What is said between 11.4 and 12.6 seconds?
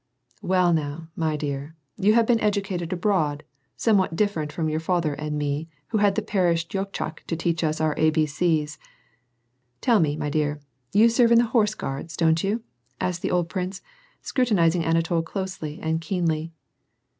Horse Guards, don't